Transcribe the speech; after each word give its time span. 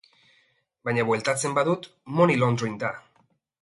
Baina 0.89 1.05
bueltatzen 1.11 1.55
badut, 1.59 1.87
money 2.19 2.43
laundering 2.43 2.85
da. 2.87 2.95